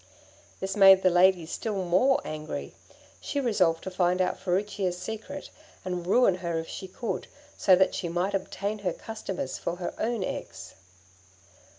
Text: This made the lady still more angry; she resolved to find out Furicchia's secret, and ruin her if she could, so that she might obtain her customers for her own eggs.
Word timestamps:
This 0.59 0.75
made 0.75 1.03
the 1.03 1.11
lady 1.11 1.45
still 1.45 1.83
more 1.85 2.21
angry; 2.25 2.73
she 3.19 3.39
resolved 3.39 3.83
to 3.83 3.91
find 3.91 4.19
out 4.19 4.39
Furicchia's 4.39 4.97
secret, 4.97 5.51
and 5.85 6.07
ruin 6.07 6.33
her 6.37 6.57
if 6.57 6.67
she 6.67 6.87
could, 6.87 7.27
so 7.55 7.75
that 7.75 7.93
she 7.93 8.09
might 8.09 8.33
obtain 8.33 8.79
her 8.79 8.93
customers 8.93 9.59
for 9.59 9.75
her 9.75 9.93
own 9.99 10.23
eggs. 10.23 10.73